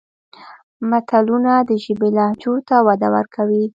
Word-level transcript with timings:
متلونه 0.89 1.53
د 1.69 1.71
ژبې 1.83 2.09
لهجو 2.17 2.53
ته 2.67 2.75
وده 2.87 3.07
ورکوي 3.15 3.63